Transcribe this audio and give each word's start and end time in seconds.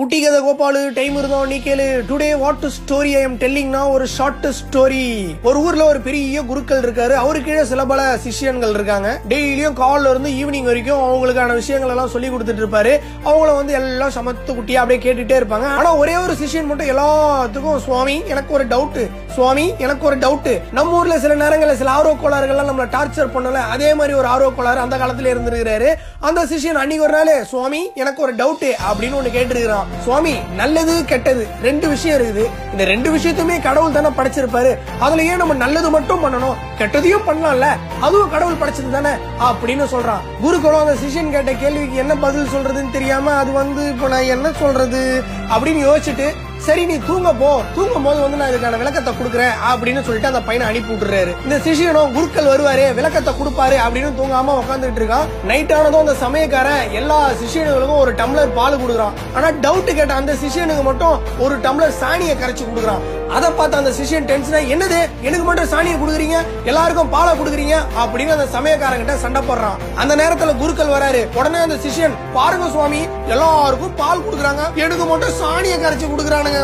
குட்டி 0.00 0.16
கதை 0.22 0.40
கோபாலு 0.46 0.80
டைம் 0.96 1.14
இருந்தோம் 1.16 1.46
நீ 1.50 1.58
கேளு. 1.58 1.84
Today 2.08 2.26
what 2.38 2.64
story 2.74 3.12
I 3.18 3.22
am 3.26 3.36
டெல்லிங்னா 3.42 3.90
ஒரு 3.90 4.06
ஷார்ட் 4.06 4.46
ஸ்டோரி 4.58 5.04
ஒரு 5.42 5.58
ஊர்ல 5.58 5.84
ஒரு 5.84 6.00
பெரிய 6.00 6.42
குருக்கள் 6.42 6.82
இருக்காரு. 6.86 7.14
அவரு 7.22 7.38
கீழே 7.42 7.62
சில 7.70 7.84
பல 7.84 8.02
சிஷ்யன்கள் 8.24 8.74
இருக்காங்க. 8.76 9.20
டெய்லியும் 9.28 9.76
காலில் 9.80 10.08
இருந்து 10.10 10.30
ஈவினிங் 10.40 10.68
வரைக்கும் 10.70 11.04
அவங்களுக்கான 11.06 11.54
விஷயங்கள் 11.60 11.92
எல்லாம் 11.94 12.08
சொல்லி 12.08 12.28
கொடுத்துட்டு 12.28 12.62
இருப்பாரு. 12.64 12.92
அவங்கள 13.24 13.54
வந்து 13.60 13.72
எல்லாம் 13.78 14.12
சமத்து 14.18 14.56
குட்டியா 14.58 14.82
அப்படியே 14.82 15.00
கேட்டுட்டே 15.06 15.38
இருப்பாங்க. 15.40 15.68
ஆனா 15.78 15.94
ஒரே 16.02 16.16
ஒரு 16.16 16.36
சிஷ்யன் 16.42 16.68
மட்டும் 16.72 16.90
எல்லாத்துக்கும் 16.94 17.80
சுவாமி 17.86 18.16
எனக்கு 18.34 18.54
ஒரு 18.58 18.66
டவுட் 18.74 19.00
சுவாமி 19.36 19.74
எனக்கு 19.86 20.06
ஒரு 20.10 20.18
டவுட் 20.18 20.60
நம்ம 20.72 20.98
ஊர்ல 20.98 21.18
சில 21.24 21.34
நேரங்களில் 21.44 21.80
சில 21.80 21.90
ஆர்வ 21.90 22.14
கோளாறுகள்லாம் 22.20 22.70
நம்மளை 22.72 22.88
டார்ச்சர் 22.98 23.34
பண்ணல. 23.38 23.64
அதே 23.76 23.90
மாதிரி 23.94 24.18
ஒரு 24.20 24.30
ஆர்வ 24.34 24.52
கோளாறு 24.60 24.84
அந்த 24.86 24.98
காலத்துல 25.04 25.32
இருந்திருக்கிறாரு. 25.34 25.90
அந்த 26.28 26.46
சிஷ்யன் 26.52 26.82
அன்னைக்கு 26.84 27.08
ஒரு 27.08 27.16
நாள் 27.18 27.34
சுவாமி 27.54 27.82
எனக்கு 28.04 28.22
ஒரு 28.22 28.34
டவுட் 28.42 28.68
அப்படின்னு 28.92 29.18
ஒன்று 29.22 29.36
கேட்டிருக்கிறான். 29.38 29.84
சுவாமி 30.04 30.34
நல்லது 30.56 31.04
கெட்டது. 31.04 31.46
ரெண்டு 31.62 31.88
விஷயம் 31.88 32.20
இருக்குது. 32.20 32.50
இந்த 32.72 32.84
ரெண்டு 32.84 33.16
விஷயத்தையுமே 33.16 33.62
கடவுள் 33.62 33.92
தானே 33.92 34.08
படைச்சிருப்பாரு. 34.08 34.78
அதுல 34.98 35.22
ஏன் 35.22 35.36
நம்ம 35.36 35.54
நல்லது 35.54 35.90
மட்டும் 35.90 36.24
பண்ணணும். 36.24 36.54
கெட்டதையும் 36.78 37.22
பண்ணலாம்ல. 37.26 37.66
அதுவும் 38.00 38.30
கடவுள் 38.30 38.54
படைச்சது 38.54 38.90
தானே? 38.90 39.10
அப்படின்னு 39.40 39.84
சொல்றான். 39.84 40.20
குருகுலம் 40.40 40.86
அந்த 40.86 40.94
சிஷ்யன் 40.94 41.30
கேட்ட 41.30 41.52
கேள்விக்கு 41.52 41.96
என்ன 41.96 42.14
பதில் 42.14 42.46
சொல்றதுன்னு 42.46 42.90
தெரியாம 42.90 43.30
அது 43.30 43.52
வந்து 43.52 43.88
இப்ப 43.88 44.08
நான் 44.08 44.22
என்ன 44.22 44.52
சொல்றது? 44.52 45.22
அப்படின்னு 45.48 45.88
யோசிச்சுட்டு 45.88 46.32
சரி 46.66 46.84
நீ 46.90 46.94
தூங்க 47.08 47.30
போ. 47.40 47.48
தூங்கும் 47.74 48.06
போது 48.06 48.18
வந்து 48.22 48.38
நான் 48.38 48.50
இதுக்கான 48.50 48.78
விளக்கத்தை 48.80 49.10
கொடுக்குறேன் 49.18 49.56
அப்படின்னு 49.70 50.00
சொல்லிட்டு 50.06 50.30
அந்த 50.30 50.40
பையனை 50.46 50.64
அனுப்பி 50.68 50.90
விட்டுறாரு 50.92 51.32
இந்த 51.44 51.56
சிஷியனும் 51.66 52.14
குருக்கள் 52.16 52.48
வருவாரு 52.52 52.86
விளக்கத்தை 52.98 53.32
கொடுப்பாரு 53.40 53.76
அப்படின்னு 53.84 54.10
தூங்காம 54.20 54.54
உட்காந்துட்டு 54.62 55.00
இருக்கான். 55.00 55.28
நைட் 55.50 55.74
ஆனதும் 55.76 56.02
அந்த 56.04 56.14
சமயக்காரன் 56.24 56.92
எல்லா 57.00 57.18
சிஷியனுங்களுக்கும் 57.42 58.02
ஒரு 58.04 58.14
டம்ளர் 58.20 58.56
பால் 58.58 58.80
கொடுக்குறான். 58.82 59.14
ஆனா 59.36 59.50
டவுட் 59.66 59.92
கேட்ட 59.98 60.14
அந்த 60.14 60.34
சிஷியனுக்கு 60.42 60.86
மட்டும் 60.90 61.20
ஒரு 61.44 61.56
டம்ளர் 61.66 61.94
சாணியை 62.02 62.36
கரைச்சு 62.42 62.66
கொடுக்குறான். 62.70 63.04
அதை 63.36 63.48
பார்த்து 63.50 63.78
அந்த 63.78 63.92
சிஷியன் 63.98 64.26
டென்ஷனா 64.30 64.58
என்னது? 64.74 64.98
எனக்கு 65.26 65.46
மட்டும் 65.46 65.70
சாணியை 65.74 65.96
கொடுக்குறீங்க? 66.00 66.36
எல்லாருக்கும் 66.70 67.12
பாலை 67.14 67.32
கொடுக்குறீங்க? 67.38 67.76
அப்படின்னு 68.02 68.34
அந்த 68.36 68.48
சமயக்காரங்கிட்ட 68.56 69.16
சண்டை 69.24 69.42
போடுறான். 69.48 69.78
அந்த 70.02 70.12
நேரத்துல 70.22 70.52
குருக்கள் 70.62 70.94
வராரு. 70.96 71.22
உடனே 71.38 71.58
அந்த 71.58 71.78
சிஷியன் 71.86 72.18
பாருங்க 72.36 72.68
சுவாமி 72.76 73.00
எல்லாருக்கும் 73.34 73.96
பால் 74.02 74.24
கொடுக்குறாங்க. 74.26 74.64
எனக்கு 74.84 75.06
மட்டும் 75.14 75.36
சாணியை 75.42 75.78
கரைச்சு 75.78 76.06
கொடுக்குறானுங்க. 76.12 76.54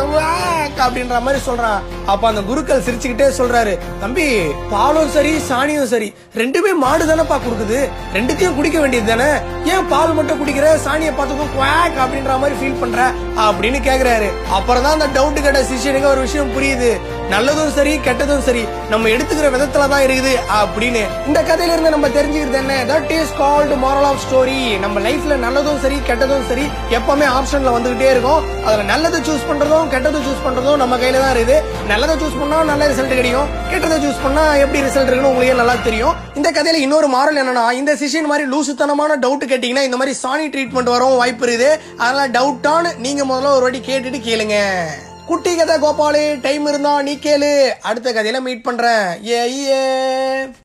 அப்படின்ற 0.83 1.17
மாதிரி 1.25 1.39
சொல்றான். 1.47 1.83
அப்ப 2.11 2.23
அந்த 2.29 2.41
குருக்கள் 2.47 2.83
சிரிச்சுக்கிட்டே 2.85 3.27
சொல்றாரு 3.37 3.73
தம்பி 4.01 4.25
பாலும் 4.71 5.11
சரி 5.15 5.31
சாணியும் 5.49 5.89
சரி 5.91 6.07
ரெண்டுமே 6.39 6.71
மாடு 6.83 7.03
தானேப்பா 7.09 7.37
கொடுக்குது. 7.43 7.79
ரெண்டுத்தையும் 8.15 8.57
குடிக்க 8.57 8.77
வேண்டியது 8.83 9.09
தானே? 9.11 9.29
ஏன் 9.73 9.87
பால் 9.93 10.15
மட்டும் 10.17 10.39
குடிக்கிற? 10.41 10.67
சாணியை 10.85 11.13
பார்த்ததும் 11.19 11.53
குவாக் 11.55 11.99
அப்படின்ற 12.03 12.35
மாதிரி 12.43 12.57
ஃபீல் 12.59 12.81
பண்ற 12.81 13.07
அப்படின்னு 13.45 13.81
கேக்குறாரு. 13.89 14.29
அப்புறம் 14.57 14.85
தான் 14.87 14.97
அந்த 14.97 15.09
டவுட் 15.17 15.43
கேட்ட 15.45 15.61
சிஷியனுக்கு 15.71 16.13
ஒரு 16.13 16.21
விஷயம் 16.27 16.53
புரியுது. 16.57 16.91
நல்லதும் 17.33 17.73
சரி 17.77 17.93
கெட்டதும் 18.07 18.45
சரி 18.47 18.63
நம்ம 18.93 19.09
எடுத்துக்கிற 19.15 19.47
விதத்துல 19.53 19.85
தான் 19.91 20.03
இருக்குது 20.05 20.33
அப்படின்னு 20.57 21.03
இந்த 21.29 21.39
கதையில 21.49 21.73
இருந்து 21.73 21.93
நம்ம 21.95 22.07
தெரிஞ்சுக்கிறது 22.17 22.59
என்ன? 22.61 22.73
That 22.91 23.11
is 23.17 23.31
called 23.41 23.75
moral 23.83 24.07
of 24.09 24.19
story 24.25 24.57
நம்ம 24.83 24.99
லைஃப்ல 25.05 25.35
நல்லதும் 25.45 25.79
சரி 25.85 25.97
கெட்டதும் 26.09 26.45
சரி 26.49 26.65
எப்பவுமே 26.97 27.27
ஆப்ஷன்ல 27.37 27.71
வந்துகிட்டே 27.75 28.09
இருக்கும். 28.15 28.41
அதுல 28.65 28.83
நல்லது 28.91 29.19
சூஸ் 29.27 29.47
பண்றதும் 29.49 29.87
கெட்டதை 29.93 30.19
சூஸ் 30.25 30.43
பண்றதும் 30.47 30.79
நம்ம 30.83 30.97
கையில 31.03 31.21
தான் 31.23 31.33
இருக்குது. 31.35 31.57
நல்லதை 31.91 32.15
சூஸ் 32.23 32.37
பண்ணா 32.41 32.59
நல்ல 32.71 32.89
ரிசல்ட் 32.91 33.15
கிடைக்கும். 33.19 33.49
கெட்டதை 33.71 33.97
சூஸ் 34.03 34.21
பண்ணா 34.25 34.43
எப்படி 34.63 34.81
ரிசல்ட் 34.87 35.09
இருக்குன்னு 35.09 35.31
உங்களுக்கு 35.33 35.61
நல்லா 35.61 35.75
தெரியும். 35.87 36.13
இந்த 36.41 36.51
கதையில 36.57 36.83
இன்னொரு 36.87 37.09
மாரல் 37.15 37.41
என்னன்னா 37.43 37.65
இந்த 37.79 37.95
சிஷியன் 38.03 38.29
மாதிரி 38.33 38.45
லூசுத்தனமான 38.53 39.17
டவுட் 39.25 39.49
கேட்டீங்கன்னா 39.53 39.87
இந்த 39.89 39.99
மாதிரி 40.01 40.15
சாணி 40.23 40.47
ட்ரீட்மெண்ட் 40.55 40.93
வரவும் 40.95 41.21
வாய்ப்பு 41.23 41.47
இருக்குது. 41.47 41.71
அதனால 42.03 42.27
டவுட்டான 42.37 42.93
நீங்க 43.07 43.23
முதல்ல 43.31 43.55
ஒரு 43.57 43.67
வாட்டி 43.67 43.83
கேட்டுட்டு 43.89 44.21
கேளுங்க. 44.29 44.59
குட்டி 45.25 45.55
கதை 45.55 45.75
கோபாலு 45.75 46.41
டைம் 46.41 46.65
இருந்தா 46.65 47.01
நீ 47.01 47.13
கேளு. 47.15 47.69
அடுத்த 47.81 48.11
கதையில 48.11 48.39
மீட் 48.39 48.63
பண்றேன். 48.63 49.25
ஏ 49.25 50.47